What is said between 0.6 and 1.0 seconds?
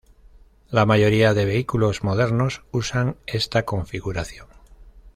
La